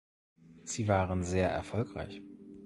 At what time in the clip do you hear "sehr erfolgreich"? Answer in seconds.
1.23-2.23